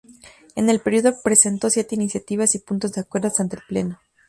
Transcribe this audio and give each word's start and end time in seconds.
En 0.55 0.71
el 0.71 0.79
período 0.79 1.21
presentó 1.23 1.69
siete 1.69 1.93
iniciativas 1.93 2.55
y 2.55 2.59
puntos 2.59 2.91
de 2.93 3.01
acuerdo 3.01 3.29
ante 3.37 3.57
el 3.57 3.61
Pleno. 3.67 3.99